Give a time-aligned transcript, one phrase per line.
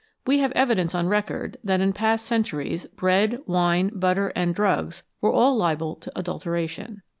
[0.25, 5.31] We have evidence on record that in past centuries bread, wine, butter, and drugs were
[5.31, 7.03] all liable to adulteration.